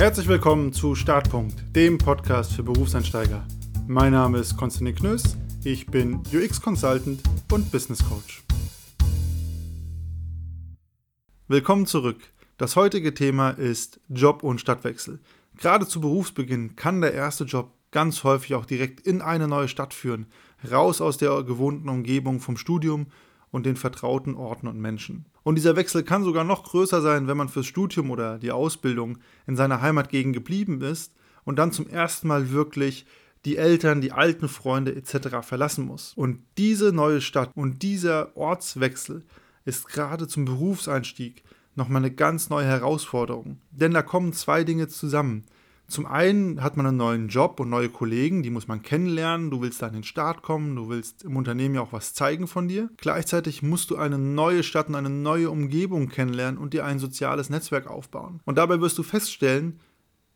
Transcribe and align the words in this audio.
Herzlich 0.00 0.28
willkommen 0.28 0.72
zu 0.72 0.94
Startpunkt, 0.94 1.74
dem 1.74 1.98
Podcast 1.98 2.52
für 2.52 2.62
Berufseinsteiger. 2.62 3.44
Mein 3.88 4.12
Name 4.12 4.38
ist 4.38 4.56
Konstantin 4.56 4.94
Knöss, 4.94 5.36
ich 5.64 5.86
bin 5.86 6.22
UX 6.32 6.60
Consultant 6.60 7.20
und 7.50 7.72
Business 7.72 8.08
Coach. 8.08 8.44
Willkommen 11.48 11.84
zurück. 11.84 12.20
Das 12.58 12.76
heutige 12.76 13.12
Thema 13.12 13.50
ist 13.50 13.98
Job 14.08 14.44
und 14.44 14.60
Stadtwechsel. 14.60 15.18
Gerade 15.56 15.88
zu 15.88 16.00
Berufsbeginn 16.00 16.76
kann 16.76 17.00
der 17.00 17.12
erste 17.12 17.42
Job 17.42 17.72
ganz 17.90 18.22
häufig 18.22 18.54
auch 18.54 18.66
direkt 18.66 19.00
in 19.00 19.20
eine 19.20 19.48
neue 19.48 19.66
Stadt 19.66 19.94
führen, 19.94 20.26
raus 20.70 21.00
aus 21.00 21.18
der 21.18 21.42
gewohnten 21.42 21.88
Umgebung 21.88 22.38
vom 22.38 22.56
Studium 22.56 23.08
und 23.50 23.66
den 23.66 23.76
vertrauten 23.76 24.34
Orten 24.34 24.66
und 24.66 24.78
Menschen. 24.78 25.26
Und 25.42 25.54
dieser 25.54 25.76
Wechsel 25.76 26.02
kann 26.02 26.24
sogar 26.24 26.44
noch 26.44 26.64
größer 26.64 27.00
sein, 27.00 27.26
wenn 27.26 27.36
man 27.36 27.48
fürs 27.48 27.66
Studium 27.66 28.10
oder 28.10 28.38
die 28.38 28.50
Ausbildung 28.50 29.18
in 29.46 29.56
seiner 29.56 29.80
Heimatgegend 29.80 30.34
geblieben 30.34 30.80
ist 30.82 31.14
und 31.44 31.58
dann 31.58 31.72
zum 31.72 31.88
ersten 31.88 32.28
Mal 32.28 32.50
wirklich 32.50 33.06
die 33.44 33.56
Eltern, 33.56 34.00
die 34.00 34.12
alten 34.12 34.48
Freunde 34.48 34.94
etc. 34.94 35.38
verlassen 35.42 35.86
muss. 35.86 36.12
Und 36.14 36.42
diese 36.58 36.92
neue 36.92 37.20
Stadt 37.20 37.50
und 37.54 37.82
dieser 37.82 38.36
Ortswechsel 38.36 39.24
ist 39.64 39.88
gerade 39.88 40.28
zum 40.28 40.44
Berufseinstieg 40.44 41.42
nochmal 41.74 42.02
eine 42.02 42.10
ganz 42.10 42.50
neue 42.50 42.66
Herausforderung. 42.66 43.58
Denn 43.70 43.94
da 43.94 44.02
kommen 44.02 44.32
zwei 44.32 44.64
Dinge 44.64 44.88
zusammen. 44.88 45.44
Zum 45.88 46.04
einen 46.04 46.62
hat 46.62 46.76
man 46.76 46.84
einen 46.84 46.98
neuen 46.98 47.28
Job 47.28 47.58
und 47.60 47.70
neue 47.70 47.88
Kollegen, 47.88 48.42
die 48.42 48.50
muss 48.50 48.68
man 48.68 48.82
kennenlernen. 48.82 49.50
Du 49.50 49.62
willst 49.62 49.80
da 49.80 49.86
an 49.86 49.94
den 49.94 50.04
Start 50.04 50.42
kommen, 50.42 50.76
du 50.76 50.90
willst 50.90 51.22
im 51.24 51.34
Unternehmen 51.34 51.74
ja 51.74 51.80
auch 51.80 51.94
was 51.94 52.12
zeigen 52.12 52.46
von 52.46 52.68
dir. 52.68 52.90
Gleichzeitig 52.98 53.62
musst 53.62 53.90
du 53.90 53.96
eine 53.96 54.18
neue 54.18 54.62
Stadt 54.62 54.88
und 54.88 54.96
eine 54.96 55.08
neue 55.08 55.48
Umgebung 55.48 56.08
kennenlernen 56.08 56.58
und 56.58 56.74
dir 56.74 56.84
ein 56.84 56.98
soziales 56.98 57.48
Netzwerk 57.48 57.86
aufbauen. 57.86 58.40
Und 58.44 58.58
dabei 58.58 58.82
wirst 58.82 58.98
du 58.98 59.02
feststellen, 59.02 59.80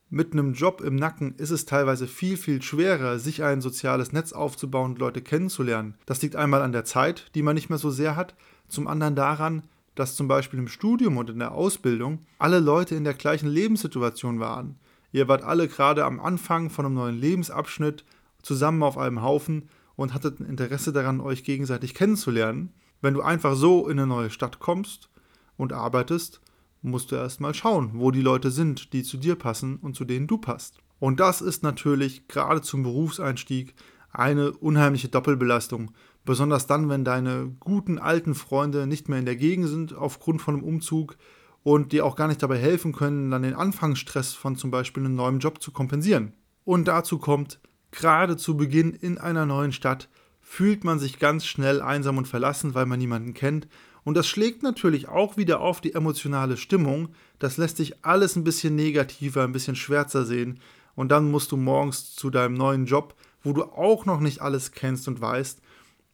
mit 0.09 0.33
einem 0.33 0.55
Job 0.55 0.81
im 0.81 0.97
Nacken 0.97 1.35
ist 1.37 1.51
es 1.51 1.67
teilweise 1.67 2.07
viel, 2.07 2.39
viel 2.39 2.63
schwerer, 2.63 3.19
sich 3.19 3.43
ein 3.43 3.61
soziales 3.61 4.13
Netz 4.13 4.33
aufzubauen 4.33 4.93
und 4.93 4.99
Leute 4.99 5.21
kennenzulernen. 5.21 5.97
Das 6.07 6.23
liegt 6.23 6.37
einmal 6.37 6.63
an 6.63 6.73
der 6.73 6.87
Zeit, 6.87 7.31
die 7.35 7.43
man 7.43 7.55
nicht 7.55 7.69
mehr 7.69 7.79
so 7.79 7.91
sehr 7.91 8.17
hat, 8.17 8.35
zum 8.69 8.89
anderen 8.89 9.17
daran, 9.17 9.65
dass 9.95 10.17
zum 10.17 10.29
Beispiel 10.29 10.59
im 10.59 10.69
Studium 10.69 11.19
und 11.19 11.29
in 11.29 11.39
der 11.39 11.53
Ausbildung 11.53 12.21
alle 12.39 12.59
Leute 12.59 12.95
in 12.95 13.05
der 13.05 13.15
gleichen 13.15 13.49
Lebenssituation 13.49 14.41
waren. 14.41 14.77
Ihr 15.13 15.29
wart 15.29 15.45
alle 15.45 15.69
gerade 15.69 16.05
am 16.05 16.21
Anfang 16.21 16.71
von 16.71 16.87
einem 16.87 16.95
neuen 16.95 17.19
Lebensabschnitt 17.19 18.05
zusammen 18.43 18.83
auf 18.83 18.99
einem 18.99 19.23
Haufen 19.23 19.69
und 19.95 20.15
hattet 20.15 20.41
ein 20.41 20.47
Interesse 20.47 20.93
daran, 20.93 21.21
euch 21.21 21.45
gegenseitig 21.45 21.95
kennenzulernen. 21.95 22.73
Wenn 23.01 23.15
du 23.15 23.23
einfach 23.23 23.55
so 23.55 23.89
in 23.89 23.99
eine 23.99 24.07
neue 24.07 24.31
Stadt 24.31 24.59
kommst 24.59 25.11
und 25.57 25.73
arbeitest, 25.73 26.41
musst 26.81 27.13
du 27.13 27.17
erstmal 27.17 27.55
schauen, 27.55 27.91
wo 27.95 28.11
die 28.11 28.23
Leute 28.23 28.51
sind, 28.51 28.93
die 28.93 29.03
zu 29.03 29.17
dir 29.17 29.37
passen 29.37 29.77
und 29.77 29.95
zu 29.95 30.05
denen 30.05 30.27
du 30.27 30.39
passt. 30.39 30.79
Und 30.99 31.21
das 31.21 31.41
ist 31.41 31.63
natürlich 31.63 32.29
gerade 32.29 32.63
zum 32.63 32.83
Berufseinstieg 32.83 33.75
eine 34.13 34.53
unheimliche 34.53 35.09
Doppelbelastung. 35.09 35.93
Besonders 36.25 36.67
dann, 36.67 36.89
wenn 36.89 37.05
deine 37.05 37.55
guten 37.61 37.99
alten 37.99 38.35
Freunde 38.35 38.87
nicht 38.87 39.09
mehr 39.09 39.19
in 39.19 39.25
der 39.25 39.37
Gegend 39.37 39.69
sind 39.69 39.95
aufgrund 39.95 40.41
von 40.41 40.55
einem 40.55 40.65
Umzug 40.65 41.17
und 41.63 41.93
dir 41.93 42.05
auch 42.05 42.17
gar 42.17 42.29
nicht 42.29 42.43
dabei 42.43 42.59
helfen 42.59 42.93
können, 42.93 43.31
dann 43.31 43.43
den 43.43 43.55
Anfangsstress 43.55 44.33
von 44.33 44.57
zum 44.57 44.71
Beispiel 44.71 45.05
einem 45.05 45.15
neuen 45.15 45.39
Job 45.39 45.63
zu 45.63 45.71
kompensieren. 45.71 46.33
Und 46.65 46.87
dazu 46.89 47.19
kommt, 47.19 47.61
gerade 47.91 48.37
zu 48.37 48.57
Beginn 48.57 48.93
in 48.93 49.19
einer 49.19 49.47
neuen 49.47 49.73
Stadt 49.73 50.09
fühlt 50.41 50.85
man 50.85 50.99
sich 50.99 51.19
ganz 51.19 51.47
schnell 51.47 51.81
einsam 51.81 52.19
und 52.19 52.29
verlassen, 52.29 52.75
weil 52.75 52.87
man 52.87 52.99
niemanden 52.99 53.35
kennt. 53.35 53.69
Und 54.05 54.17
das 54.17 54.27
schlägt 54.27 54.63
natürlich 54.63 55.09
auch 55.09 55.37
wieder 55.37 55.61
auf 55.61 55.81
die 55.81 55.95
emotionale 55.95 56.57
Stimmung. 56.57 57.11
Das 57.39 57.57
lässt 57.57 57.77
sich 57.77 58.05
alles 58.05 58.35
ein 58.35 58.45
bisschen 58.45 58.75
negativer, 58.75 59.45
ein 59.45 59.53
bisschen 59.53 59.77
schwärzer 59.77 60.25
sehen. 60.25 60.59
Und 60.95 61.11
dann 61.11 61.31
musst 61.31 61.53
du 61.53 61.57
morgens 61.57 62.15
zu 62.15 62.29
deinem 62.29 62.55
neuen 62.55 62.87
Job, 62.87 63.15
wo 63.43 63.53
du 63.53 63.63
auch 63.63 64.05
noch 64.05 64.21
nicht 64.21 64.43
alles 64.43 64.73
kennst 64.73 65.07
und 65.07 65.21
weißt. 65.21 65.63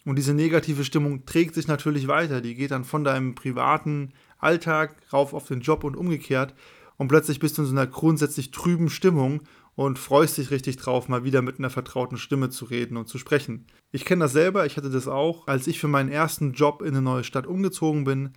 Und 0.05 0.17
diese 0.17 0.35
negative 0.35 0.85
Stimmung 0.85 1.27
trägt 1.27 1.55
sich 1.55 1.67
natürlich 1.67 2.09
weiter. 2.09 2.41
Die 2.41 2.55
geht 2.55 2.71
dann 2.71 2.85
von 2.85 3.05
deinem 3.05 3.35
privaten 3.35 4.13
Alltag 4.39 4.97
rauf 5.13 5.35
auf 5.35 5.47
den 5.47 5.61
Job 5.61 5.85
und 5.85 5.97
umgekehrt. 5.97 6.55
Und 6.97 7.09
plötzlich 7.09 7.39
bist 7.39 7.59
du 7.59 7.63
in 7.63 7.69
so 7.69 7.73
einer 7.73 7.87
grundsätzlich 7.87 8.51
trüben 8.51 8.91
Stimmung 8.91 9.43
und 9.77 9.99
freust 9.99 10.39
dich 10.39 10.51
richtig 10.51 10.77
drauf, 10.77 11.09
mal 11.09 11.23
wieder 11.23 11.41
mit 11.41 11.59
einer 11.59 11.71
vertrauten 11.71 12.19
Stimme 12.19 12.51
zu 12.51 12.65
reden 12.65 12.97
und 12.97 13.09
zu 13.09 13.17
sprechen. 13.17 13.67
Ich 13.93 14.05
kenne 14.05 14.25
das 14.25 14.33
selber, 14.33 14.67
ich 14.67 14.77
hatte 14.77 14.91
das 14.91 15.07
auch, 15.07 15.47
als 15.47 15.69
ich 15.69 15.79
für 15.79 15.87
meinen 15.87 16.11
ersten 16.11 16.53
Job 16.53 16.83
in 16.83 16.89
eine 16.89 17.03
neue 17.03 17.23
Stadt 17.23 17.47
umgezogen 17.47 18.03
bin. 18.03 18.31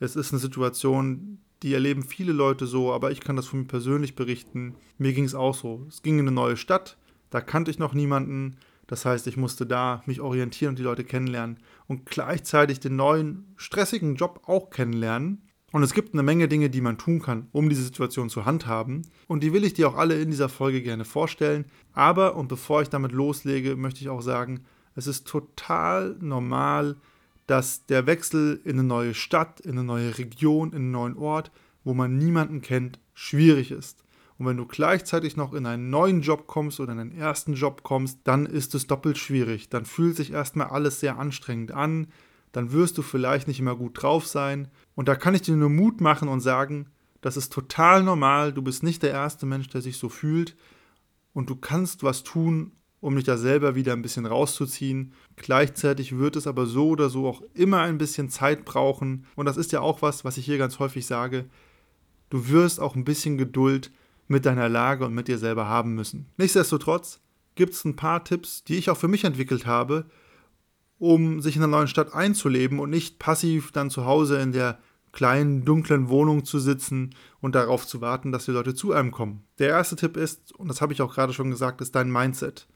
Es 0.00 0.16
ist 0.16 0.32
eine 0.32 0.40
Situation, 0.40 1.38
die 1.62 1.74
erleben 1.74 2.02
viele 2.02 2.32
Leute 2.32 2.66
so, 2.66 2.92
aber 2.92 3.10
ich 3.10 3.20
kann 3.20 3.36
das 3.36 3.46
von 3.46 3.60
mir 3.60 3.66
persönlich 3.66 4.14
berichten. 4.14 4.74
Mir 4.96 5.12
ging 5.12 5.24
es 5.24 5.34
auch 5.34 5.54
so. 5.54 5.84
Es 5.88 6.00
ging 6.00 6.14
in 6.18 6.26
eine 6.26 6.34
neue 6.34 6.56
Stadt, 6.56 6.96
da 7.28 7.42
kannte 7.42 7.70
ich 7.70 7.78
noch 7.78 7.92
niemanden. 7.92 8.56
Das 8.86 9.04
heißt, 9.04 9.26
ich 9.26 9.36
musste 9.36 9.66
da 9.66 10.02
mich 10.06 10.20
orientieren 10.20 10.70
und 10.70 10.78
die 10.78 10.84
Leute 10.84 11.04
kennenlernen 11.04 11.58
und 11.88 12.06
gleichzeitig 12.06 12.80
den 12.80 12.96
neuen 12.96 13.52
stressigen 13.56 14.14
Job 14.14 14.42
auch 14.46 14.70
kennenlernen. 14.70 15.42
Und 15.76 15.82
es 15.82 15.92
gibt 15.92 16.14
eine 16.14 16.22
Menge 16.22 16.48
Dinge, 16.48 16.70
die 16.70 16.80
man 16.80 16.96
tun 16.96 17.20
kann, 17.20 17.48
um 17.52 17.68
diese 17.68 17.82
Situation 17.82 18.30
zu 18.30 18.46
handhaben. 18.46 19.02
Und 19.28 19.42
die 19.42 19.52
will 19.52 19.62
ich 19.62 19.74
dir 19.74 19.90
auch 19.90 19.96
alle 19.96 20.18
in 20.18 20.30
dieser 20.30 20.48
Folge 20.48 20.80
gerne 20.80 21.04
vorstellen. 21.04 21.66
Aber, 21.92 22.34
und 22.34 22.48
bevor 22.48 22.80
ich 22.80 22.88
damit 22.88 23.12
loslege, 23.12 23.76
möchte 23.76 24.00
ich 24.00 24.08
auch 24.08 24.22
sagen, 24.22 24.60
es 24.94 25.06
ist 25.06 25.26
total 25.26 26.16
normal, 26.18 26.96
dass 27.46 27.84
der 27.84 28.06
Wechsel 28.06 28.58
in 28.64 28.78
eine 28.78 28.84
neue 28.84 29.12
Stadt, 29.12 29.60
in 29.60 29.72
eine 29.72 29.84
neue 29.84 30.16
Region, 30.16 30.70
in 30.70 30.76
einen 30.76 30.90
neuen 30.92 31.18
Ort, 31.18 31.50
wo 31.84 31.92
man 31.92 32.16
niemanden 32.16 32.62
kennt, 32.62 32.98
schwierig 33.12 33.70
ist. 33.70 34.02
Und 34.38 34.46
wenn 34.46 34.56
du 34.56 34.64
gleichzeitig 34.64 35.36
noch 35.36 35.52
in 35.52 35.66
einen 35.66 35.90
neuen 35.90 36.22
Job 36.22 36.46
kommst 36.46 36.80
oder 36.80 36.92
in 36.92 37.00
einen 37.00 37.18
ersten 37.18 37.52
Job 37.52 37.82
kommst, 37.82 38.20
dann 38.24 38.46
ist 38.46 38.74
es 38.74 38.86
doppelt 38.86 39.18
schwierig. 39.18 39.68
Dann 39.68 39.84
fühlt 39.84 40.16
sich 40.16 40.32
erstmal 40.32 40.68
alles 40.68 41.00
sehr 41.00 41.18
anstrengend 41.18 41.72
an 41.72 42.06
dann 42.56 42.72
wirst 42.72 42.96
du 42.96 43.02
vielleicht 43.02 43.48
nicht 43.48 43.60
immer 43.60 43.76
gut 43.76 44.02
drauf 44.02 44.26
sein. 44.26 44.68
Und 44.94 45.08
da 45.08 45.14
kann 45.14 45.34
ich 45.34 45.42
dir 45.42 45.54
nur 45.54 45.68
Mut 45.68 46.00
machen 46.00 46.26
und 46.26 46.40
sagen, 46.40 46.86
das 47.20 47.36
ist 47.36 47.52
total 47.52 48.02
normal, 48.02 48.54
du 48.54 48.62
bist 48.62 48.82
nicht 48.82 49.02
der 49.02 49.10
erste 49.10 49.44
Mensch, 49.44 49.68
der 49.68 49.82
sich 49.82 49.98
so 49.98 50.08
fühlt 50.08 50.56
und 51.34 51.50
du 51.50 51.56
kannst 51.56 52.02
was 52.02 52.22
tun, 52.22 52.72
um 53.00 53.14
dich 53.14 53.26
da 53.26 53.36
selber 53.36 53.74
wieder 53.74 53.92
ein 53.92 54.00
bisschen 54.00 54.24
rauszuziehen. 54.24 55.12
Gleichzeitig 55.36 56.16
wird 56.16 56.34
es 56.34 56.46
aber 56.46 56.64
so 56.64 56.88
oder 56.88 57.10
so 57.10 57.28
auch 57.28 57.42
immer 57.52 57.82
ein 57.82 57.98
bisschen 57.98 58.30
Zeit 58.30 58.64
brauchen 58.64 59.26
und 59.34 59.44
das 59.44 59.58
ist 59.58 59.72
ja 59.72 59.82
auch 59.82 60.00
was, 60.00 60.24
was 60.24 60.38
ich 60.38 60.46
hier 60.46 60.56
ganz 60.56 60.78
häufig 60.78 61.04
sage. 61.04 61.44
Du 62.30 62.48
wirst 62.48 62.80
auch 62.80 62.96
ein 62.96 63.04
bisschen 63.04 63.36
Geduld 63.36 63.90
mit 64.28 64.46
deiner 64.46 64.70
Lage 64.70 65.04
und 65.04 65.12
mit 65.12 65.28
dir 65.28 65.36
selber 65.36 65.68
haben 65.68 65.94
müssen. 65.94 66.24
Nichtsdestotrotz 66.38 67.20
gibt 67.54 67.74
es 67.74 67.84
ein 67.84 67.96
paar 67.96 68.24
Tipps, 68.24 68.64
die 68.64 68.76
ich 68.76 68.88
auch 68.88 68.96
für 68.96 69.08
mich 69.08 69.24
entwickelt 69.24 69.66
habe, 69.66 70.06
um 70.98 71.40
sich 71.40 71.56
in 71.56 71.60
der 71.60 71.68
neuen 71.68 71.88
Stadt 71.88 72.14
einzuleben 72.14 72.78
und 72.78 72.90
nicht 72.90 73.18
passiv 73.18 73.72
dann 73.72 73.90
zu 73.90 74.04
Hause 74.04 74.40
in 74.40 74.52
der 74.52 74.78
kleinen, 75.12 75.64
dunklen 75.64 76.08
Wohnung 76.08 76.44
zu 76.44 76.58
sitzen 76.58 77.14
und 77.40 77.54
darauf 77.54 77.86
zu 77.86 78.00
warten, 78.00 78.32
dass 78.32 78.44
die 78.44 78.50
Leute 78.50 78.74
zu 78.74 78.92
einem 78.92 79.10
kommen. 79.10 79.44
Der 79.58 79.68
erste 79.68 79.96
Tipp 79.96 80.16
ist, 80.16 80.52
und 80.54 80.68
das 80.68 80.80
habe 80.80 80.92
ich 80.92 81.00
auch 81.00 81.14
gerade 81.14 81.32
schon 81.32 81.50
gesagt, 81.50 81.80
ist 81.80 81.94
dein 81.94 82.12
Mindset. 82.12 82.68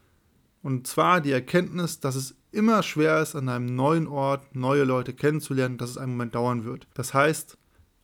Und 0.63 0.87
zwar 0.87 1.21
die 1.21 1.33
Erkenntnis, 1.33 2.01
dass 2.01 2.15
es 2.15 2.37
immer 2.53 2.83
schwer 2.83 3.21
ist, 3.21 3.35
an 3.37 3.49
einem 3.49 3.67
neuen 3.67 4.07
Ort 4.07 4.55
neue 4.55 4.85
Leute 4.85 5.13
kennenzulernen, 5.13 5.79
dass 5.79 5.91
es 5.91 5.99
einen 5.99 6.13
Moment 6.13 6.35
dauern 6.35 6.65
wird. 6.65 6.87
Das 6.95 7.15
heißt, 7.15 7.57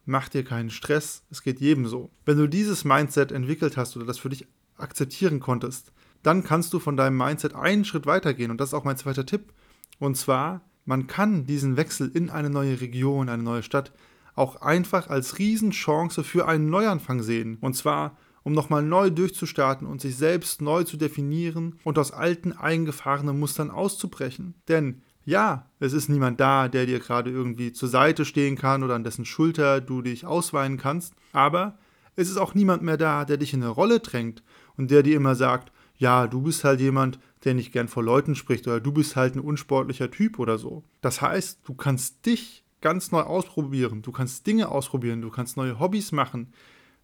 mach 0.05 0.28
dir 0.28 0.44
keinen 0.44 0.71
Stress, 0.71 1.22
es 1.31 1.43
geht 1.43 1.60
jedem 1.60 1.87
so. 1.87 2.10
Wenn 2.25 2.38
du 2.38 2.47
dieses 2.47 2.84
Mindset 2.84 3.32
entwickelt 3.32 3.76
hast 3.76 3.97
oder 3.97 4.06
das 4.06 4.19
für 4.19 4.31
dich 4.31 4.47
akzeptieren 4.76 5.41
konntest, 5.41 5.93
dann 6.22 6.44
kannst 6.44 6.72
du 6.72 6.78
von 6.78 6.97
deinem 6.97 7.16
Mindset 7.16 7.55
einen 7.55 7.84
Schritt 7.84 8.06
weitergehen. 8.06 8.50
Und 8.50 8.60
das 8.60 8.71
ist 8.71 8.75
auch 8.75 8.84
mein 8.84 8.97
zweiter 8.97 9.26
Tipp. 9.26 9.53
Und 9.99 10.17
zwar, 10.17 10.62
man 10.84 11.07
kann 11.07 11.47
diesen 11.47 11.77
Wechsel 11.77 12.11
in 12.12 12.31
eine 12.31 12.51
neue 12.51 12.81
Region, 12.81 13.29
eine 13.29 13.43
neue 13.43 13.62
Stadt 13.62 13.93
auch 14.34 14.57
einfach 14.57 15.09
als 15.09 15.39
Riesenchance 15.39 16.23
für 16.23 16.47
einen 16.47 16.69
Neuanfang 16.69 17.23
sehen. 17.23 17.57
Und 17.61 17.75
zwar, 17.75 18.17
um 18.43 18.53
nochmal 18.53 18.83
neu 18.83 19.11
durchzustarten 19.11 19.87
und 19.87 20.00
sich 20.00 20.17
selbst 20.17 20.61
neu 20.61 20.85
zu 20.85 20.97
definieren 20.97 21.81
und 21.82 21.99
aus 21.99 22.12
alten 22.12 22.53
eingefahrenen 22.53 23.41
Mustern 23.41 23.70
auszubrechen. 23.70 24.55
Denn 24.69 25.03
ja, 25.25 25.69
es 25.81 25.93
ist 25.93 26.09
niemand 26.09 26.38
da, 26.38 26.69
der 26.69 26.87
dir 26.87 27.00
gerade 27.00 27.31
irgendwie 27.31 27.73
zur 27.73 27.88
Seite 27.88 28.25
stehen 28.25 28.56
kann 28.56 28.85
oder 28.85 28.94
an 28.94 29.03
dessen 29.03 29.25
Schulter 29.25 29.81
du 29.81 30.00
dich 30.00 30.25
ausweinen 30.25 30.79
kannst, 30.79 31.15
aber 31.32 31.79
es 32.15 32.31
ist 32.31 32.37
auch 32.37 32.55
niemand 32.55 32.82
mehr 32.82 32.97
da, 32.97 33.25
der 33.25 33.37
dich 33.37 33.53
in 33.53 33.62
eine 33.62 33.70
Rolle 33.73 33.99
drängt 33.99 34.44
und 34.76 34.93
der 34.93 35.03
dir 35.03 35.17
immer 35.17 35.35
sagt, 35.35 35.73
ja, 35.98 36.26
du 36.26 36.43
bist 36.43 36.64
halt 36.64 36.81
jemand, 36.81 37.19
der 37.44 37.54
nicht 37.54 37.72
gern 37.72 37.88
vor 37.88 38.02
Leuten 38.02 38.34
spricht 38.34 38.66
oder 38.66 38.81
du 38.81 38.93
bist 38.93 39.16
halt 39.16 39.34
ein 39.34 39.40
unsportlicher 39.40 40.10
Typ 40.10 40.38
oder 40.38 40.58
so. 40.58 40.84
Das 41.00 41.22
heißt, 41.22 41.60
du 41.64 41.75
kannst 41.75 42.26
dich 42.26 42.64
ganz 42.81 43.12
neu 43.12 43.20
ausprobieren, 43.20 44.02
du 44.02 44.12
kannst 44.12 44.46
Dinge 44.46 44.69
ausprobieren, 44.69 45.22
du 45.22 45.31
kannst 45.31 45.56
neue 45.56 45.78
Hobbys 45.81 46.12
machen, 46.12 46.52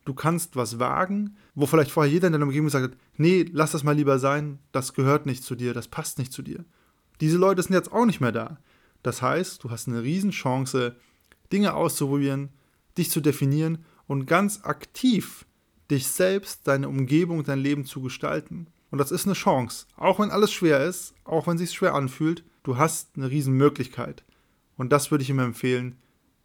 du 0.04 0.14
kannst 0.14 0.56
was 0.56 0.78
wagen, 0.78 1.36
wo 1.54 1.66
vielleicht 1.66 1.90
vorher 1.90 2.12
jeder 2.12 2.26
in 2.26 2.32
deiner 2.32 2.44
Umgebung 2.44 2.66
gesagt 2.66 2.92
hat, 2.92 2.98
nee, 3.16 3.46
lass 3.50 3.72
das 3.72 3.84
mal 3.84 3.96
lieber 3.96 4.18
sein, 4.18 4.58
das 4.72 4.94
gehört 4.94 5.26
nicht 5.26 5.42
zu 5.44 5.54
dir, 5.54 5.74
das 5.74 5.88
passt 5.88 6.18
nicht 6.18 6.32
zu 6.32 6.42
dir. 6.42 6.64
Diese 7.20 7.38
Leute 7.38 7.62
sind 7.62 7.74
jetzt 7.74 7.92
auch 7.92 8.04
nicht 8.04 8.20
mehr 8.20 8.32
da. 8.32 8.58
Das 9.02 9.22
heißt, 9.22 9.64
du 9.64 9.70
hast 9.70 9.88
eine 9.88 10.02
Riesenchance, 10.02 10.96
Dinge 11.52 11.74
auszuprobieren, 11.74 12.50
dich 12.98 13.10
zu 13.10 13.20
definieren 13.20 13.84
und 14.06 14.26
ganz 14.26 14.60
aktiv 14.64 15.46
dich 15.90 16.08
selbst, 16.08 16.66
deine 16.66 16.88
Umgebung, 16.88 17.44
dein 17.44 17.58
Leben 17.58 17.84
zu 17.84 18.00
gestalten. 18.00 18.66
Und 18.92 18.98
das 18.98 19.10
ist 19.10 19.24
eine 19.26 19.34
Chance. 19.34 19.86
Auch 19.96 20.20
wenn 20.20 20.30
alles 20.30 20.52
schwer 20.52 20.84
ist, 20.84 21.14
auch 21.24 21.46
wenn 21.46 21.54
es 21.54 21.60
sich 21.60 21.72
schwer 21.72 21.94
anfühlt, 21.94 22.44
du 22.62 22.76
hast 22.76 23.16
eine 23.16 23.30
Riesenmöglichkeit. 23.30 24.22
Und 24.76 24.92
das 24.92 25.10
würde 25.10 25.22
ich 25.22 25.30
immer 25.30 25.44
empfehlen, 25.44 25.96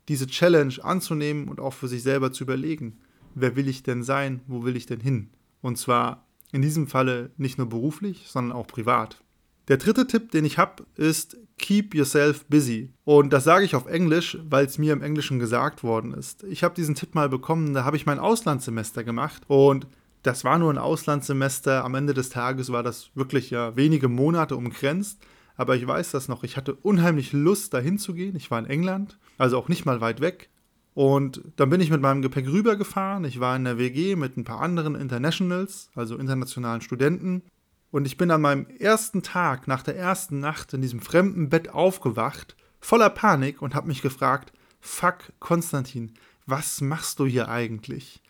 diese 0.07 0.27
Challenge 0.27 0.73
anzunehmen 0.81 1.49
und 1.49 1.59
auch 1.59 1.73
für 1.73 1.89
sich 1.89 2.03
selber 2.03 2.31
zu 2.31 2.45
überlegen. 2.45 2.99
Wer 3.35 3.57
will 3.57 3.67
ich 3.67 3.83
denn 3.83 4.01
sein? 4.01 4.39
Wo 4.47 4.63
will 4.63 4.77
ich 4.77 4.85
denn 4.85 5.01
hin? 5.01 5.29
Und 5.61 5.77
zwar 5.77 6.25
in 6.53 6.61
diesem 6.61 6.87
Falle 6.87 7.31
nicht 7.35 7.57
nur 7.57 7.67
beruflich, 7.67 8.27
sondern 8.29 8.57
auch 8.57 8.67
privat. 8.67 9.21
Der 9.67 9.75
dritte 9.75 10.07
Tipp, 10.07 10.31
den 10.31 10.45
ich 10.45 10.57
habe, 10.57 10.85
ist 10.95 11.37
Keep 11.57 11.95
yourself 11.95 12.45
busy. 12.45 12.93
Und 13.03 13.33
das 13.33 13.43
sage 13.43 13.65
ich 13.65 13.75
auf 13.75 13.87
Englisch, 13.87 14.37
weil 14.49 14.65
es 14.65 14.77
mir 14.77 14.93
im 14.93 15.01
Englischen 15.01 15.39
gesagt 15.39 15.83
worden 15.83 16.13
ist. 16.13 16.43
Ich 16.43 16.63
habe 16.63 16.75
diesen 16.75 16.95
Tipp 16.95 17.13
mal 17.13 17.27
bekommen, 17.27 17.73
da 17.73 17.83
habe 17.83 17.97
ich 17.97 18.05
mein 18.05 18.19
Auslandssemester 18.19 19.03
gemacht 19.03 19.43
und 19.47 19.87
das 20.27 20.43
war 20.43 20.59
nur 20.59 20.71
ein 20.73 20.77
Auslandssemester. 20.77 21.85
Am 21.85 21.95
Ende 21.95 22.13
des 22.13 22.29
Tages 22.29 22.71
war 22.71 22.83
das 22.83 23.11
wirklich 23.15 23.49
ja 23.49 23.77
wenige 23.77 24.09
Monate 24.09 24.57
umgrenzt. 24.57 25.19
Aber 25.55 25.75
ich 25.75 25.87
weiß 25.87 26.11
das 26.11 26.27
noch. 26.27 26.43
Ich 26.43 26.57
hatte 26.57 26.75
unheimlich 26.75 27.31
Lust, 27.31 27.73
dahin 27.73 27.97
zu 27.97 28.13
gehen. 28.13 28.35
Ich 28.35 28.51
war 28.51 28.59
in 28.59 28.65
England, 28.65 29.17
also 29.37 29.57
auch 29.57 29.69
nicht 29.69 29.85
mal 29.85 30.01
weit 30.01 30.19
weg. 30.19 30.49
Und 30.93 31.41
dann 31.55 31.69
bin 31.69 31.79
ich 31.79 31.89
mit 31.89 32.01
meinem 32.01 32.21
Gepäck 32.21 32.47
rübergefahren. 32.47 33.23
Ich 33.23 33.39
war 33.39 33.55
in 33.55 33.63
der 33.63 33.77
WG 33.77 34.15
mit 34.15 34.35
ein 34.35 34.43
paar 34.43 34.59
anderen 34.59 34.95
Internationals, 34.95 35.89
also 35.95 36.17
internationalen 36.17 36.81
Studenten. 36.81 37.43
Und 37.89 38.05
ich 38.05 38.17
bin 38.17 38.29
an 38.29 38.41
meinem 38.41 38.67
ersten 38.79 39.23
Tag, 39.23 39.67
nach 39.67 39.81
der 39.81 39.95
ersten 39.95 40.39
Nacht 40.39 40.73
in 40.73 40.81
diesem 40.81 40.99
fremden 40.99 41.49
Bett 41.49 41.69
aufgewacht, 41.69 42.57
voller 42.81 43.09
Panik 43.09 43.61
und 43.61 43.75
habe 43.75 43.87
mich 43.87 44.01
gefragt, 44.01 44.51
fuck, 44.81 45.31
Konstantin, 45.39 46.13
was 46.45 46.81
machst 46.81 47.19
du 47.19 47.25
hier 47.25 47.47
eigentlich? 47.47 48.21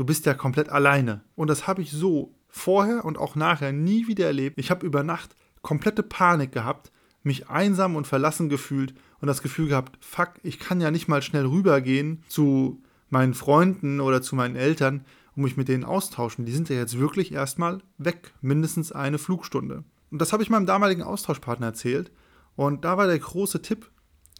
Du 0.00 0.06
bist 0.06 0.24
ja 0.24 0.32
komplett 0.32 0.70
alleine. 0.70 1.20
Und 1.36 1.50
das 1.50 1.66
habe 1.66 1.82
ich 1.82 1.90
so 1.90 2.34
vorher 2.48 3.04
und 3.04 3.18
auch 3.18 3.34
nachher 3.34 3.70
nie 3.70 4.06
wieder 4.06 4.24
erlebt. 4.24 4.58
Ich 4.58 4.70
habe 4.70 4.86
über 4.86 5.02
Nacht 5.02 5.36
komplette 5.60 6.02
Panik 6.02 6.52
gehabt, 6.52 6.90
mich 7.22 7.50
einsam 7.50 7.96
und 7.96 8.06
verlassen 8.06 8.48
gefühlt 8.48 8.94
und 9.20 9.28
das 9.28 9.42
Gefühl 9.42 9.68
gehabt, 9.68 10.02
fuck, 10.02 10.36
ich 10.42 10.58
kann 10.58 10.80
ja 10.80 10.90
nicht 10.90 11.06
mal 11.06 11.20
schnell 11.20 11.44
rübergehen 11.44 12.24
zu 12.28 12.82
meinen 13.10 13.34
Freunden 13.34 14.00
oder 14.00 14.22
zu 14.22 14.34
meinen 14.36 14.56
Eltern 14.56 15.04
und 15.36 15.42
mich 15.42 15.58
mit 15.58 15.68
denen 15.68 15.84
austauschen. 15.84 16.46
Die 16.46 16.52
sind 16.52 16.70
ja 16.70 16.76
jetzt 16.76 16.98
wirklich 16.98 17.32
erstmal 17.32 17.82
weg, 17.98 18.32
mindestens 18.40 18.92
eine 18.92 19.18
Flugstunde. 19.18 19.84
Und 20.10 20.18
das 20.18 20.32
habe 20.32 20.42
ich 20.42 20.48
meinem 20.48 20.64
damaligen 20.64 21.02
Austauschpartner 21.02 21.66
erzählt 21.66 22.10
und 22.56 22.86
da 22.86 22.96
war 22.96 23.06
der 23.06 23.18
große 23.18 23.60
Tipp, 23.60 23.90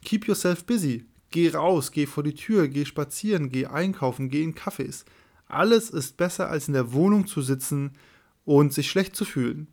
keep 0.02 0.26
yourself 0.26 0.64
busy. 0.64 1.04
Geh 1.28 1.50
raus, 1.50 1.92
geh 1.92 2.06
vor 2.06 2.22
die 2.22 2.34
Tür, 2.34 2.66
geh 2.66 2.86
spazieren, 2.86 3.50
geh 3.50 3.66
einkaufen, 3.66 4.30
geh 4.30 4.42
in 4.42 4.54
Cafés. 4.54 5.04
Alles 5.50 5.90
ist 5.90 6.16
besser 6.16 6.48
als 6.48 6.68
in 6.68 6.74
der 6.74 6.92
Wohnung 6.92 7.26
zu 7.26 7.42
sitzen 7.42 7.92
und 8.44 8.72
sich 8.72 8.90
schlecht 8.90 9.16
zu 9.16 9.24
fühlen. 9.24 9.68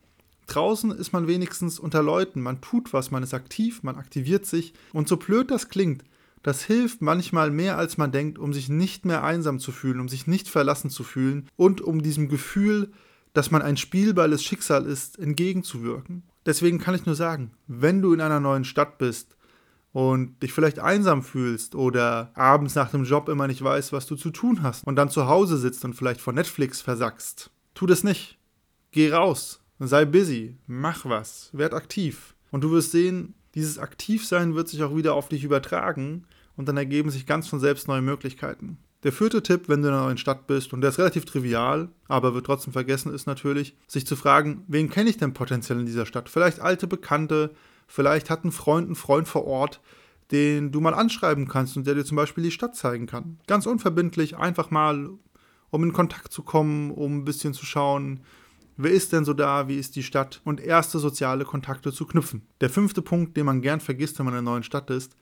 Draußen 0.48 0.92
ist 0.92 1.12
man 1.12 1.28
wenigstens 1.28 1.78
unter 1.78 2.02
Leuten, 2.02 2.42
man 2.42 2.62
tut 2.62 2.94
was, 2.94 3.12
man 3.12 3.24
ist 3.24 3.34
aktiv, 3.34 3.84
man 3.84 3.98
aktiviert 3.98 4.46
sich. 4.46 4.74
Und 4.94 5.08
so 5.08 5.18
blöd 5.18 5.52
das 5.52 5.70
klingt, 5.70 6.04
das 6.42 6.64
hilft 6.64 7.02
manchmal 7.02 7.52
mehr 7.52 7.78
als 7.78 7.98
man 7.98 8.12
denkt, 8.12 8.40
um 8.40 8.54
sich 8.54 8.70
nicht 8.70 9.06
mehr 9.06 9.24
einsam 9.24 9.60
zu 9.60 9.72
fühlen, 9.72 10.00
um 10.00 10.08
sich 10.08 10.28
nicht 10.28 10.48
verlassen 10.48 10.90
zu 10.90 11.04
fühlen 11.04 11.50
und 11.58 11.82
um 11.82 12.02
diesem 12.02 12.30
Gefühl, 12.30 12.92
dass 13.34 13.52
man 13.52 13.62
ein 13.62 13.78
Spielball 13.78 14.30
des 14.30 14.44
Schicksals 14.44 14.88
ist, 14.88 15.20
entgegenzuwirken. 15.20 16.24
Deswegen 16.46 16.80
kann 16.80 16.96
ich 16.96 17.06
nur 17.06 17.16
sagen, 17.16 17.52
wenn 17.68 18.02
du 18.02 18.14
in 18.14 18.22
einer 18.22 18.40
neuen 18.40 18.64
Stadt 18.64 18.98
bist 18.98 19.37
und 19.94 20.42
dich 20.44 20.54
vielleicht 20.54 20.80
einsam 20.80 21.24
fühlst 21.24 21.76
oder 21.76 22.32
abends 22.36 22.76
nach 22.76 22.92
dem 22.92 23.04
Job 23.04 23.30
immer 23.30 23.48
nicht 23.48 23.64
weißt, 23.64 23.94
was 23.94 24.06
du 24.06 24.16
zu 24.16 24.30
tun 24.30 24.64
hast 24.64 24.86
und 24.86 24.96
dann 24.96 25.10
zu 25.10 25.28
Hause 25.28 25.58
sitzt 25.58 25.84
und 25.86 25.94
vielleicht 25.94 26.22
vor 26.22 26.34
Netflix 26.34 26.82
versackst, 26.82 27.52
tu 27.74 27.86
das 27.86 28.04
nicht. 28.04 28.38
Geh 28.92 29.12
raus, 29.12 29.62
Sei 29.80 30.06
busy, 30.06 30.58
mach 30.66 31.06
was, 31.06 31.52
werd 31.54 31.76
aktiv. 31.76 32.34
Und 32.50 32.64
du 32.64 32.72
wirst 32.72 32.92
sehen, 32.92 33.36
dieses 33.54 33.78
Aktivsein 33.78 34.56
wird 34.56 34.70
sich 34.70 34.82
auch 34.82 34.96
wieder 34.96 35.14
auf 35.14 35.30
dich 35.30 35.44
übertragen 35.44 36.26
und 36.56 36.68
dann 36.68 36.78
ergeben 36.78 37.12
sich 37.12 37.28
ganz 37.28 37.48
von 37.48 37.60
selbst 37.60 37.88
neue 37.88 38.02
Möglichkeiten. 38.02 38.80
Der 39.04 39.12
vierte 39.12 39.44
Tipp, 39.44 39.70
wenn 39.70 39.84
du 39.84 39.90
in 39.90 39.94
einer 39.94 40.06
neuen 40.06 40.18
Stadt 40.18 40.48
bist, 40.48 40.74
und 40.74 40.82
der 40.82 40.90
ist 40.90 40.98
relativ 40.98 41.26
trivial, 41.26 41.90
aber 42.08 42.34
wird 42.34 42.48
trotzdem 42.48 42.74
vergessen, 42.74 43.14
ist 43.14 43.28
natürlich, 43.28 43.76
sich 43.88 44.08
zu 44.08 44.16
fragen, 44.16 44.64
wen 44.68 44.90
kenne 44.90 45.12
ich 45.12 45.18
denn 45.18 45.36
potenziell 45.36 45.80
in 45.80 45.86
dieser 45.86 46.08
Stadt? 46.08 46.28
Vielleicht 46.28 46.60
alte 46.60 46.88
Bekannte, 46.88 47.52
vielleicht 47.88 48.30
hat 48.30 48.44
ein 48.44 48.52
Freund 48.52 48.88
einen 48.88 48.96
Freund 48.96 49.28
vor 49.28 49.46
Ort, 49.46 49.82
den 50.32 50.72
du 50.72 50.82
mal 50.82 50.94
anschreiben 50.94 51.48
kannst 51.48 51.78
und 51.78 51.88
der 51.88 51.96
dir 51.96 52.06
zum 52.06 52.18
Beispiel 52.18 52.44
die 52.44 52.52
Stadt 52.52 52.76
zeigen 52.76 53.08
kann. 53.08 53.40
Ganz 53.48 53.66
unverbindlich, 53.66 54.38
einfach 54.38 54.70
mal, 54.72 55.10
um 55.70 55.84
in 55.84 55.94
Kontakt 55.94 56.32
zu 56.32 56.44
kommen, 56.44 56.92
um 56.92 57.20
ein 57.20 57.26
bisschen 57.26 57.54
zu 57.54 57.66
schauen, 57.66 58.22
Wer 58.80 58.92
ist 58.92 59.12
denn 59.12 59.26
so 59.26 59.34
da? 59.34 59.68
Wie 59.68 59.78
ist 59.78 59.96
die 59.96 60.04
Stadt? 60.04 60.40
Und 60.44 60.62
erste 60.62 61.00
soziale 61.00 61.46
Kontakte 61.46 61.92
zu 61.92 62.06
knüpfen. 62.06 62.44
Der 62.62 62.70
fünfte 62.70 63.02
Punkt, 63.02 63.36
den 63.36 63.48
man 63.48 63.64
gern 63.64 63.80
vergisst, 63.80 64.20
wenn 64.20 64.26
man 64.26 64.36
in 64.36 64.40
einer 64.40 64.52
neuen 64.52 64.62
Stadt 64.62 64.92
ist 64.92 65.18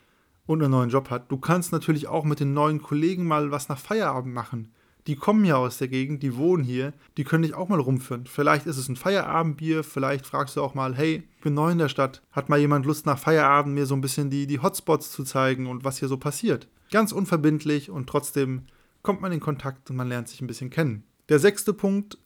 und 0.45 0.61
einen 0.61 0.71
neuen 0.71 0.89
Job 0.89 1.09
hat. 1.09 1.31
Du 1.31 1.37
kannst 1.37 1.71
natürlich 1.71 2.07
auch 2.07 2.25
mit 2.25 2.41
den 2.41 2.53
neuen 2.53 2.81
Kollegen 2.81 3.25
mal 3.25 3.51
was 3.51 3.69
nach 3.69 3.79
Feierabend 3.79 4.33
machen. 4.33 4.73
Die 5.07 5.15
kommen 5.15 5.45
ja 5.45 5.55
aus 5.55 5.77
der 5.77 5.87
Gegend, 5.87 6.23
die 6.23 6.35
wohnen 6.35 6.63
hier, 6.63 6.93
die 7.17 7.23
können 7.23 7.43
dich 7.43 7.53
auch 7.53 7.69
mal 7.69 7.79
rumführen. 7.79 8.25
Vielleicht 8.25 8.65
ist 8.65 8.77
es 8.77 8.89
ein 8.89 8.95
Feierabendbier, 8.95 9.83
vielleicht 9.83 10.25
fragst 10.25 10.55
du 10.55 10.61
auch 10.61 10.73
mal, 10.73 10.95
hey, 10.95 11.23
ich 11.37 11.43
bin 11.43 11.53
neu 11.53 11.71
in 11.71 11.77
der 11.77 11.89
Stadt, 11.89 12.23
hat 12.31 12.49
mal 12.49 12.59
jemand 12.59 12.85
Lust 12.85 13.05
nach 13.05 13.19
Feierabend 13.19 13.75
mir 13.75 13.85
so 13.85 13.95
ein 13.95 14.01
bisschen 14.01 14.29
die, 14.29 14.47
die 14.47 14.59
Hotspots 14.59 15.11
zu 15.11 15.23
zeigen 15.23 15.67
und 15.67 15.83
was 15.83 15.99
hier 15.99 16.07
so 16.07 16.17
passiert. 16.17 16.67
Ganz 16.91 17.11
unverbindlich 17.11 17.89
und 17.91 18.07
trotzdem 18.07 18.63
kommt 19.03 19.21
man 19.21 19.31
in 19.31 19.39
Kontakt 19.39 19.89
und 19.89 19.95
man 19.95 20.09
lernt 20.09 20.27
sich 20.27 20.41
ein 20.41 20.47
bisschen 20.47 20.71
kennen. 20.71 21.03
Der 21.29 21.39
sechste 21.39 21.73
Punkt 21.73 22.17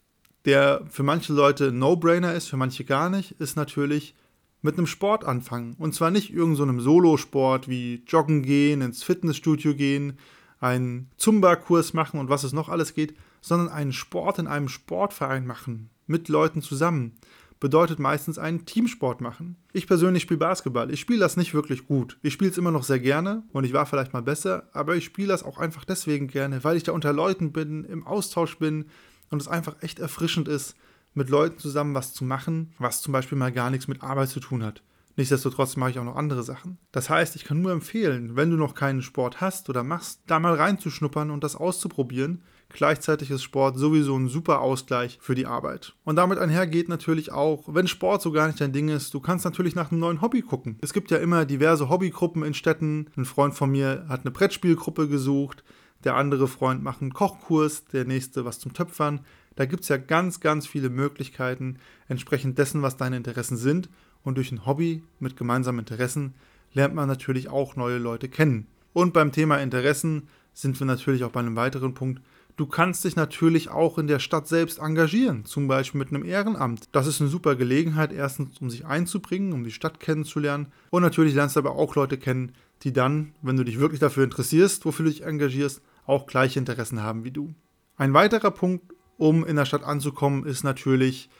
der 0.44 0.84
für 0.88 1.02
manche 1.02 1.32
Leute 1.32 1.68
ein 1.68 1.78
No-Brainer 1.78 2.34
ist, 2.34 2.48
für 2.48 2.56
manche 2.56 2.84
gar 2.84 3.10
nicht, 3.10 3.32
ist 3.32 3.56
natürlich 3.56 4.14
mit 4.62 4.76
einem 4.76 4.86
Sport 4.86 5.24
anfangen. 5.24 5.74
Und 5.78 5.94
zwar 5.94 6.10
nicht 6.10 6.32
irgendeinem 6.32 6.80
so 6.80 6.92
Solosport 6.92 7.68
wie 7.68 8.02
Joggen 8.06 8.42
gehen, 8.42 8.82
ins 8.82 9.02
Fitnessstudio 9.02 9.74
gehen, 9.74 10.18
einen 10.60 11.10
Zumba-Kurs 11.16 11.92
machen 11.94 12.20
und 12.20 12.28
was 12.28 12.44
es 12.44 12.52
noch 12.52 12.68
alles 12.68 12.94
geht, 12.94 13.16
sondern 13.40 13.68
einen 13.68 13.92
Sport 13.92 14.38
in 14.38 14.46
einem 14.46 14.68
Sportverein 14.68 15.46
machen, 15.46 15.90
mit 16.06 16.28
Leuten 16.28 16.62
zusammen. 16.62 17.16
Bedeutet 17.58 17.98
meistens 17.98 18.38
einen 18.38 18.64
Teamsport 18.64 19.20
machen. 19.20 19.56
Ich 19.72 19.86
persönlich 19.86 20.22
spiele 20.22 20.38
Basketball. 20.38 20.90
Ich 20.90 21.00
spiele 21.00 21.20
das 21.20 21.36
nicht 21.36 21.52
wirklich 21.52 21.86
gut. 21.86 22.18
Ich 22.22 22.32
spiele 22.32 22.50
es 22.50 22.56
immer 22.58 22.70
noch 22.70 22.84
sehr 22.84 23.00
gerne 23.00 23.42
und 23.52 23.64
ich 23.64 23.72
war 23.72 23.84
vielleicht 23.84 24.14
mal 24.14 24.22
besser, 24.22 24.68
aber 24.72 24.96
ich 24.96 25.04
spiele 25.04 25.28
das 25.28 25.42
auch 25.42 25.58
einfach 25.58 25.84
deswegen 25.84 26.28
gerne, 26.28 26.64
weil 26.64 26.76
ich 26.76 26.84
da 26.84 26.92
unter 26.92 27.12
Leuten 27.12 27.52
bin, 27.52 27.84
im 27.84 28.06
Austausch 28.06 28.58
bin, 28.58 28.86
und 29.30 29.40
es 29.40 29.48
einfach 29.48 29.76
echt 29.80 29.98
erfrischend 29.98 30.48
ist, 30.48 30.76
mit 31.14 31.30
Leuten 31.30 31.58
zusammen 31.58 31.94
was 31.94 32.12
zu 32.12 32.24
machen, 32.24 32.72
was 32.78 33.02
zum 33.02 33.12
Beispiel 33.12 33.38
mal 33.38 33.52
gar 33.52 33.70
nichts 33.70 33.88
mit 33.88 34.02
Arbeit 34.02 34.28
zu 34.28 34.40
tun 34.40 34.62
hat. 34.62 34.82
Nichtsdestotrotz 35.16 35.76
mache 35.76 35.90
ich 35.90 35.98
auch 35.98 36.04
noch 36.04 36.16
andere 36.16 36.42
Sachen. 36.42 36.78
Das 36.92 37.10
heißt, 37.10 37.36
ich 37.36 37.44
kann 37.44 37.60
nur 37.60 37.72
empfehlen, 37.72 38.36
wenn 38.36 38.50
du 38.50 38.56
noch 38.56 38.74
keinen 38.74 39.02
Sport 39.02 39.40
hast 39.40 39.68
oder 39.68 39.82
machst, 39.82 40.22
da 40.26 40.38
mal 40.38 40.54
reinzuschnuppern 40.54 41.30
und 41.30 41.44
das 41.44 41.56
auszuprobieren. 41.56 42.42
Gleichzeitig 42.68 43.30
ist 43.30 43.42
Sport 43.42 43.76
sowieso 43.76 44.16
ein 44.16 44.28
super 44.28 44.60
Ausgleich 44.60 45.18
für 45.20 45.34
die 45.34 45.46
Arbeit. 45.46 45.94
Und 46.04 46.16
damit 46.16 46.38
einhergeht 46.38 46.88
natürlich 46.88 47.32
auch, 47.32 47.64
wenn 47.66 47.88
Sport 47.88 48.22
so 48.22 48.30
gar 48.30 48.46
nicht 48.46 48.60
dein 48.60 48.72
Ding 48.72 48.88
ist, 48.88 49.12
du 49.12 49.20
kannst 49.20 49.44
natürlich 49.44 49.74
nach 49.74 49.90
einem 49.90 50.00
neuen 50.00 50.20
Hobby 50.20 50.42
gucken. 50.42 50.78
Es 50.80 50.92
gibt 50.92 51.10
ja 51.10 51.18
immer 51.18 51.44
diverse 51.44 51.88
Hobbygruppen 51.88 52.44
in 52.44 52.54
Städten. 52.54 53.10
Ein 53.16 53.24
Freund 53.24 53.54
von 53.54 53.70
mir 53.70 54.06
hat 54.08 54.20
eine 54.20 54.30
Brettspielgruppe 54.30 55.08
gesucht 55.08 55.64
der 56.04 56.16
andere 56.16 56.48
Freund 56.48 56.82
macht 56.82 57.02
einen 57.02 57.12
Kochkurs, 57.12 57.84
der 57.86 58.04
nächste 58.04 58.44
was 58.44 58.58
zum 58.58 58.72
Töpfern. 58.72 59.20
Da 59.56 59.66
gibt 59.66 59.82
es 59.82 59.88
ja 59.88 59.98
ganz, 59.98 60.40
ganz 60.40 60.66
viele 60.66 60.88
Möglichkeiten, 60.88 61.78
entsprechend 62.08 62.56
dessen, 62.58 62.82
was 62.82 62.96
deine 62.96 63.16
Interessen 63.16 63.56
sind. 63.56 63.90
Und 64.22 64.36
durch 64.36 64.52
ein 64.52 64.66
Hobby 64.66 65.02
mit 65.18 65.36
gemeinsamen 65.36 65.80
Interessen 65.80 66.34
lernt 66.72 66.94
man 66.94 67.08
natürlich 67.08 67.48
auch 67.48 67.76
neue 67.76 67.98
Leute 67.98 68.28
kennen. 68.28 68.66
Und 68.92 69.12
beim 69.12 69.32
Thema 69.32 69.58
Interessen 69.58 70.28
sind 70.52 70.78
wir 70.78 70.86
natürlich 70.86 71.24
auch 71.24 71.30
bei 71.30 71.40
einem 71.40 71.56
weiteren 71.56 71.94
Punkt. 71.94 72.22
Du 72.56 72.66
kannst 72.66 73.04
dich 73.04 73.16
natürlich 73.16 73.70
auch 73.70 73.96
in 73.96 74.06
der 74.06 74.18
Stadt 74.18 74.46
selbst 74.46 74.80
engagieren, 74.80 75.44
zum 75.46 75.66
Beispiel 75.66 75.98
mit 75.98 76.08
einem 76.08 76.24
Ehrenamt. 76.24 76.88
Das 76.92 77.06
ist 77.06 77.20
eine 77.20 77.30
super 77.30 77.54
Gelegenheit, 77.54 78.12
erstens, 78.12 78.60
um 78.60 78.68
sich 78.68 78.84
einzubringen, 78.84 79.52
um 79.52 79.64
die 79.64 79.70
Stadt 79.70 80.00
kennenzulernen. 80.00 80.66
Und 80.90 81.02
natürlich 81.02 81.34
lernst 81.34 81.56
du 81.56 81.60
aber 81.60 81.76
auch 81.76 81.94
Leute 81.94 82.18
kennen, 82.18 82.52
die 82.82 82.92
dann, 82.92 83.32
wenn 83.40 83.56
du 83.56 83.64
dich 83.64 83.78
wirklich 83.78 84.00
dafür 84.00 84.24
interessierst, 84.24 84.84
wofür 84.84 85.06
du 85.06 85.10
dich 85.10 85.24
engagierst, 85.24 85.80
auch 86.06 86.26
gleiche 86.26 86.58
Interessen 86.58 87.02
haben 87.02 87.24
wie 87.24 87.30
du. 87.30 87.54
Ein 87.96 88.14
weiterer 88.14 88.50
Punkt, 88.50 88.92
um 89.16 89.44
in 89.44 89.56
der 89.56 89.64
Stadt 89.64 89.84
anzukommen, 89.84 90.44
ist 90.44 90.64
natürlich 90.64 91.30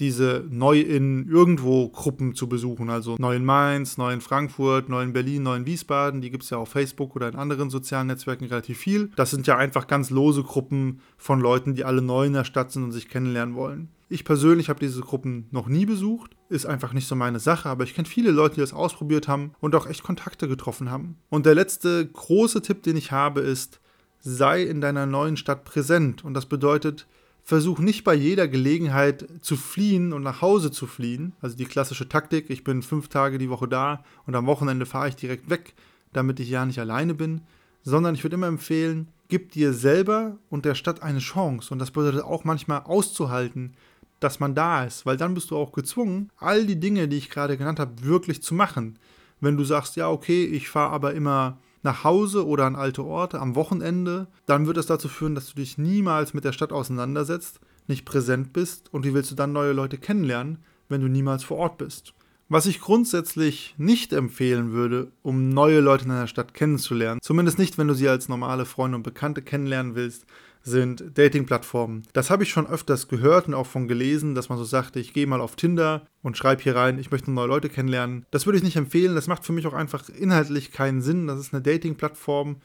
diese 0.00 0.44
neu 0.50 0.80
in 0.80 1.28
irgendwo 1.28 1.88
Gruppen 1.88 2.34
zu 2.34 2.48
besuchen. 2.48 2.90
Also 2.90 3.16
neu 3.18 3.36
in 3.36 3.44
Mainz, 3.44 3.98
neu 3.98 4.12
in 4.12 4.20
Frankfurt, 4.20 4.88
neu 4.88 5.02
in 5.02 5.12
Berlin, 5.12 5.42
neu 5.42 5.56
in 5.56 5.66
Wiesbaden. 5.66 6.20
Die 6.20 6.30
gibt 6.30 6.44
es 6.44 6.50
ja 6.50 6.58
auf 6.58 6.70
Facebook 6.70 7.14
oder 7.14 7.28
in 7.28 7.36
anderen 7.36 7.70
sozialen 7.70 8.06
Netzwerken 8.06 8.46
relativ 8.46 8.78
viel. 8.78 9.10
Das 9.16 9.30
sind 9.30 9.46
ja 9.46 9.56
einfach 9.56 9.86
ganz 9.86 10.10
lose 10.10 10.42
Gruppen 10.42 11.00
von 11.18 11.40
Leuten, 11.40 11.74
die 11.74 11.84
alle 11.84 12.02
neu 12.02 12.26
in 12.26 12.32
der 12.32 12.44
Stadt 12.44 12.72
sind 12.72 12.84
und 12.84 12.92
sich 12.92 13.08
kennenlernen 13.08 13.54
wollen. 13.54 13.90
Ich 14.08 14.24
persönlich 14.24 14.68
habe 14.68 14.80
diese 14.80 15.00
Gruppen 15.00 15.46
noch 15.52 15.68
nie 15.68 15.86
besucht, 15.86 16.36
ist 16.50 16.66
einfach 16.66 16.92
nicht 16.92 17.06
so 17.06 17.16
meine 17.16 17.40
Sache, 17.40 17.70
aber 17.70 17.84
ich 17.84 17.94
kenne 17.94 18.06
viele 18.06 18.30
Leute, 18.30 18.56
die 18.56 18.60
das 18.60 18.74
ausprobiert 18.74 19.26
haben 19.26 19.52
und 19.60 19.74
auch 19.74 19.86
echt 19.86 20.02
Kontakte 20.02 20.48
getroffen 20.48 20.90
haben. 20.90 21.16
Und 21.30 21.46
der 21.46 21.54
letzte 21.54 22.06
große 22.06 22.60
Tipp, 22.60 22.82
den 22.82 22.98
ich 22.98 23.10
habe, 23.10 23.40
ist, 23.40 23.80
sei 24.20 24.62
in 24.62 24.80
deiner 24.80 25.06
neuen 25.06 25.38
Stadt 25.38 25.64
präsent. 25.64 26.24
Und 26.24 26.34
das 26.34 26.44
bedeutet, 26.46 27.06
versuch 27.42 27.80
nicht 27.80 28.04
bei 28.04 28.14
jeder 28.14 28.48
Gelegenheit 28.48 29.26
zu 29.40 29.56
fliehen 29.56 30.12
und 30.12 30.22
nach 30.22 30.42
Hause 30.42 30.70
zu 30.70 30.86
fliehen. 30.86 31.32
Also 31.40 31.56
die 31.56 31.64
klassische 31.64 32.08
Taktik, 32.08 32.50
ich 32.50 32.64
bin 32.64 32.82
fünf 32.82 33.08
Tage 33.08 33.38
die 33.38 33.50
Woche 33.50 33.68
da 33.68 34.04
und 34.26 34.34
am 34.34 34.46
Wochenende 34.46 34.86
fahre 34.86 35.08
ich 35.08 35.16
direkt 35.16 35.50
weg, 35.50 35.74
damit 36.12 36.40
ich 36.40 36.48
ja 36.48 36.64
nicht 36.64 36.78
alleine 36.78 37.14
bin. 37.14 37.42
Sondern 37.84 38.14
ich 38.14 38.22
würde 38.22 38.34
immer 38.34 38.46
empfehlen, 38.46 39.08
gib 39.28 39.50
dir 39.52 39.72
selber 39.72 40.38
und 40.50 40.64
der 40.64 40.76
Stadt 40.76 41.02
eine 41.02 41.18
Chance. 41.18 41.72
Und 41.74 41.80
das 41.80 41.90
bedeutet 41.90 42.22
auch 42.22 42.44
manchmal 42.44 42.82
auszuhalten, 42.82 43.74
dass 44.20 44.38
man 44.38 44.54
da 44.54 44.84
ist, 44.84 45.04
weil 45.04 45.16
dann 45.16 45.34
bist 45.34 45.50
du 45.50 45.56
auch 45.56 45.72
gezwungen, 45.72 46.30
all 46.36 46.64
die 46.64 46.78
Dinge, 46.78 47.08
die 47.08 47.16
ich 47.16 47.28
gerade 47.28 47.56
genannt 47.56 47.80
habe, 47.80 48.04
wirklich 48.04 48.40
zu 48.40 48.54
machen. 48.54 48.98
Wenn 49.40 49.56
du 49.56 49.64
sagst, 49.64 49.96
ja, 49.96 50.08
okay, 50.08 50.44
ich 50.44 50.68
fahre 50.68 50.92
aber 50.92 51.14
immer 51.14 51.58
nach 51.82 52.04
Hause 52.04 52.46
oder 52.46 52.66
an 52.66 52.76
alte 52.76 53.04
Orte 53.04 53.40
am 53.40 53.54
Wochenende, 53.54 54.28
dann 54.46 54.66
wird 54.66 54.76
das 54.76 54.86
dazu 54.86 55.08
führen, 55.08 55.34
dass 55.34 55.48
du 55.48 55.56
dich 55.56 55.78
niemals 55.78 56.34
mit 56.34 56.44
der 56.44 56.52
Stadt 56.52 56.72
auseinandersetzt, 56.72 57.60
nicht 57.88 58.04
präsent 58.04 58.52
bist 58.52 58.92
und 58.92 59.04
wie 59.04 59.14
willst 59.14 59.30
du 59.30 59.34
dann 59.34 59.52
neue 59.52 59.72
Leute 59.72 59.98
kennenlernen, 59.98 60.58
wenn 60.88 61.00
du 61.00 61.08
niemals 61.08 61.44
vor 61.44 61.58
Ort 61.58 61.78
bist. 61.78 62.14
Was 62.48 62.66
ich 62.66 62.80
grundsätzlich 62.80 63.74
nicht 63.78 64.12
empfehlen 64.12 64.72
würde, 64.72 65.10
um 65.22 65.48
neue 65.48 65.80
Leute 65.80 66.04
in 66.04 66.10
einer 66.10 66.26
Stadt 66.26 66.52
kennenzulernen, 66.52 67.20
zumindest 67.22 67.58
nicht, 67.58 67.78
wenn 67.78 67.88
du 67.88 67.94
sie 67.94 68.08
als 68.08 68.28
normale 68.28 68.66
Freunde 68.66 68.96
und 68.96 69.02
Bekannte 69.02 69.40
kennenlernen 69.40 69.94
willst, 69.94 70.26
sind 70.62 71.18
Dating-Plattformen. 71.18 72.04
Das 72.12 72.30
habe 72.30 72.44
ich 72.44 72.50
schon 72.50 72.66
öfters 72.66 73.08
gehört 73.08 73.48
und 73.48 73.54
auch 73.54 73.66
von 73.66 73.88
gelesen, 73.88 74.34
dass 74.34 74.48
man 74.48 74.58
so 74.58 74.64
sagte, 74.64 75.00
ich 75.00 75.12
gehe 75.12 75.26
mal 75.26 75.40
auf 75.40 75.56
Tinder 75.56 76.06
und 76.22 76.36
schreibe 76.36 76.62
hier 76.62 76.76
rein, 76.76 76.98
ich 76.98 77.10
möchte 77.10 77.30
neue 77.30 77.48
Leute 77.48 77.68
kennenlernen. 77.68 78.26
Das 78.30 78.46
würde 78.46 78.58
ich 78.58 78.64
nicht 78.64 78.76
empfehlen. 78.76 79.14
Das 79.14 79.26
macht 79.26 79.44
für 79.44 79.52
mich 79.52 79.66
auch 79.66 79.74
einfach 79.74 80.08
inhaltlich 80.08 80.70
keinen 80.70 81.02
Sinn. 81.02 81.26
Das 81.26 81.40
ist 81.40 81.52
eine 81.52 81.62
Dating-Plattform. 81.62 82.56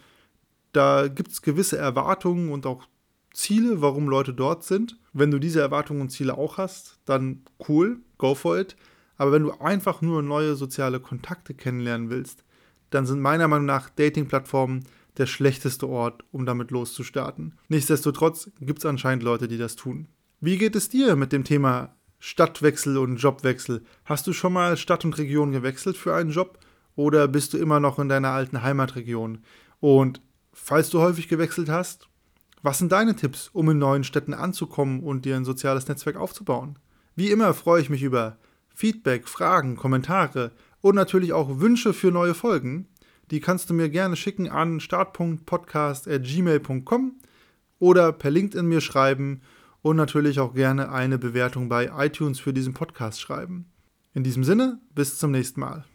Da 0.73 1.07
gibt 1.07 1.31
es 1.31 1.41
gewisse 1.41 1.77
Erwartungen 1.77 2.51
und 2.51 2.65
auch 2.65 2.87
Ziele, 3.33 3.81
warum 3.81 4.07
Leute 4.07 4.33
dort 4.33 4.63
sind. 4.63 4.97
Wenn 5.13 5.31
du 5.31 5.39
diese 5.39 5.61
Erwartungen 5.61 6.01
und 6.01 6.09
Ziele 6.09 6.37
auch 6.37 6.57
hast, 6.57 6.99
dann 7.05 7.43
cool, 7.67 7.99
go 8.17 8.35
for 8.35 8.59
it. 8.59 8.75
Aber 9.17 9.31
wenn 9.31 9.43
du 9.43 9.51
einfach 9.53 10.01
nur 10.01 10.21
neue 10.21 10.55
soziale 10.55 10.99
Kontakte 10.99 11.53
kennenlernen 11.55 12.09
willst, 12.09 12.43
dann 12.89 13.05
sind 13.05 13.19
meiner 13.19 13.47
Meinung 13.47 13.65
nach 13.65 13.89
Dating-Plattformen 13.89 14.85
der 15.17 15.25
schlechteste 15.25 15.87
Ort, 15.87 16.23
um 16.31 16.45
damit 16.45 16.71
loszustarten. 16.71 17.55
Nichtsdestotrotz 17.67 18.51
gibt 18.59 18.79
es 18.79 18.85
anscheinend 18.85 19.23
Leute, 19.23 19.47
die 19.47 19.57
das 19.57 19.75
tun. 19.75 20.07
Wie 20.39 20.57
geht 20.57 20.75
es 20.75 20.89
dir 20.89 21.15
mit 21.15 21.31
dem 21.31 21.43
Thema 21.43 21.95
Stadtwechsel 22.19 22.97
und 22.97 23.17
Jobwechsel? 23.17 23.83
Hast 24.05 24.27
du 24.27 24.33
schon 24.33 24.53
mal 24.53 24.77
Stadt 24.77 25.05
und 25.05 25.17
Region 25.17 25.51
gewechselt 25.51 25.97
für 25.97 26.15
einen 26.15 26.31
Job 26.31 26.59
oder 26.95 27.27
bist 27.27 27.53
du 27.53 27.57
immer 27.57 27.79
noch 27.79 27.99
in 27.99 28.09
deiner 28.09 28.29
alten 28.29 28.61
Heimatregion? 28.61 29.39
Und 29.79 30.21
falls 30.53 30.89
du 30.89 30.99
häufig 30.99 31.27
gewechselt 31.27 31.69
hast, 31.69 32.07
was 32.61 32.79
sind 32.79 32.91
deine 32.91 33.15
Tipps, 33.15 33.49
um 33.53 33.69
in 33.69 33.77
neuen 33.77 34.03
Städten 34.03 34.33
anzukommen 34.33 35.01
und 35.01 35.25
dir 35.25 35.35
ein 35.35 35.45
soziales 35.45 35.87
Netzwerk 35.87 36.17
aufzubauen? 36.17 36.79
Wie 37.15 37.31
immer 37.31 37.53
freue 37.53 37.81
ich 37.81 37.89
mich 37.89 38.03
über 38.03 38.37
Feedback, 38.73 39.27
Fragen, 39.27 39.75
Kommentare 39.75 40.51
und 40.81 40.95
natürlich 40.95 41.33
auch 41.33 41.59
Wünsche 41.59 41.93
für 41.93 42.11
neue 42.11 42.33
Folgen. 42.33 42.87
Die 43.31 43.39
kannst 43.39 43.69
du 43.69 43.73
mir 43.73 43.89
gerne 43.89 44.15
schicken 44.15 44.49
an 44.49 44.79
start.podcast.gmail.com 44.79 47.15
oder 47.79 48.13
per 48.13 48.31
LinkedIn 48.31 48.65
mir 48.65 48.81
schreiben 48.81 49.41
und 49.81 49.97
natürlich 49.97 50.39
auch 50.39 50.53
gerne 50.53 50.91
eine 50.91 51.17
Bewertung 51.17 51.69
bei 51.69 51.91
iTunes 51.97 52.39
für 52.39 52.53
diesen 52.53 52.73
Podcast 52.73 53.21
schreiben. 53.21 53.65
In 54.13 54.23
diesem 54.23 54.43
Sinne, 54.43 54.79
bis 54.95 55.17
zum 55.17 55.31
nächsten 55.31 55.59
Mal. 55.59 55.85